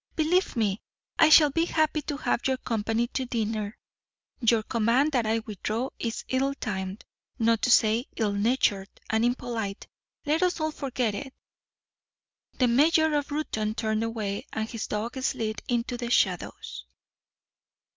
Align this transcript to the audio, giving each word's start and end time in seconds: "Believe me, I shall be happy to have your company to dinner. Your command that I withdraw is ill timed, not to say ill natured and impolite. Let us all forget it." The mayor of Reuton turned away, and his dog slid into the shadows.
"Believe 0.15 0.55
me, 0.55 0.81
I 1.19 1.29
shall 1.29 1.51
be 1.51 1.65
happy 1.65 2.01
to 2.01 2.17
have 2.17 2.47
your 2.47 2.57
company 2.57 3.05
to 3.09 3.27
dinner. 3.27 3.77
Your 4.39 4.63
command 4.63 5.11
that 5.11 5.27
I 5.27 5.43
withdraw 5.45 5.91
is 5.99 6.25
ill 6.27 6.55
timed, 6.55 7.05
not 7.37 7.61
to 7.61 7.69
say 7.69 8.07
ill 8.15 8.31
natured 8.33 8.89
and 9.11 9.23
impolite. 9.23 9.85
Let 10.25 10.41
us 10.41 10.59
all 10.59 10.71
forget 10.71 11.13
it." 11.13 11.35
The 12.53 12.67
mayor 12.67 13.13
of 13.13 13.29
Reuton 13.29 13.75
turned 13.75 14.01
away, 14.01 14.47
and 14.51 14.67
his 14.67 14.87
dog 14.87 15.21
slid 15.21 15.61
into 15.67 15.97
the 15.97 16.09
shadows. 16.09 16.87